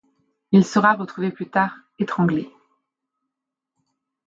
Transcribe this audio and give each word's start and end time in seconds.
Il 0.51 0.65
sera 0.65 0.95
retrouvé 0.95 1.29
plus 1.29 1.47
tard 1.47 1.77
étranglé. 1.99 2.49